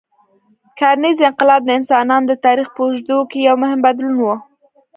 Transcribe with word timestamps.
کرنيز 0.79 1.17
انقلاب 1.29 1.61
د 1.65 1.69
انسانانو 1.79 2.27
د 2.29 2.33
تاریخ 2.45 2.67
په 2.75 2.81
اوږدو 2.85 3.17
کې 3.31 3.39
یو 3.47 3.55
مهم 3.63 3.79
بدلون 3.85 4.15
و. 4.19 4.23